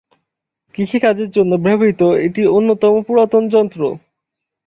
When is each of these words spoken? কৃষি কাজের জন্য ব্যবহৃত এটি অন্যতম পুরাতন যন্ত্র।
কৃষি 0.75 0.97
কাজের 0.99 1.29
জন্য 1.31 1.51
ব্যবহৃত 1.65 2.01
এটি 2.25 2.41
অন্যতম 2.51 2.93
পুরাতন 3.07 3.43
যন্ত্র। 3.53 3.81